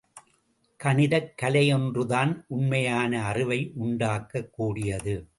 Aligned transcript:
கணிதக் 0.83 1.33
கலையொன்றுதான் 1.41 2.43
உண்மையான 2.47 3.31
அறிவையுண்டாக்கக் 3.31 4.49
கூடியது. 4.49 5.27